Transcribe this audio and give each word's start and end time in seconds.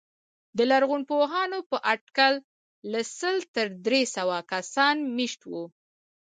د 0.57 0.59
لرغونپوهانو 0.71 1.59
په 1.69 1.77
اټکل 1.93 2.33
له 2.91 2.99
سل 3.17 3.35
تر 3.55 3.67
درې 3.85 4.01
سوه 4.15 4.37
کسان 4.51 4.95
مېشت 5.17 5.41
وو. 5.51 5.63